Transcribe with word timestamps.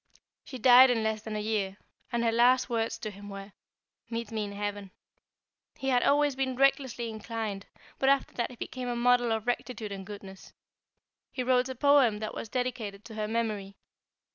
"She 0.43 0.57
died 0.57 0.89
in 0.89 1.03
less 1.03 1.21
than 1.21 1.35
a 1.35 1.39
year, 1.39 1.77
and 2.11 2.23
her 2.23 2.31
last 2.31 2.71
words 2.71 2.97
to 2.97 3.11
him 3.11 3.29
were: 3.29 3.51
'Meet 4.09 4.31
me 4.31 4.45
in 4.45 4.51
heaven.' 4.51 4.89
He 5.77 5.89
had 5.89 6.01
always 6.01 6.35
been 6.35 6.55
recklessly 6.55 7.07
inclined, 7.11 7.67
but 7.99 8.09
after 8.09 8.33
that 8.33 8.49
he 8.49 8.55
became 8.55 8.87
a 8.87 8.95
model 8.95 9.31
of 9.31 9.45
rectitude 9.45 9.91
and 9.91 10.03
goodness. 10.03 10.53
He 11.31 11.43
wrote 11.43 11.69
a 11.69 11.75
poem 11.75 12.17
that 12.17 12.33
was 12.33 12.49
dedicated 12.49 13.05
to 13.05 13.13
her 13.13 13.27
memory. 13.27 13.77